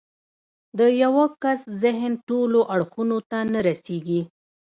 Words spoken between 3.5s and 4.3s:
نه رسېږي.